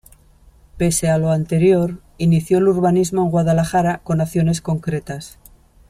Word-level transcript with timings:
Pese 0.79 1.11
a 1.11 1.19
lo 1.19 1.29
anterior, 1.29 1.99
inició 2.17 2.57
el 2.57 2.67
urbanismo 2.67 3.21
en 3.21 3.29
Guadalajara 3.29 4.01
con 4.03 4.19
acciones 4.19 4.59
concretas. 4.59 5.37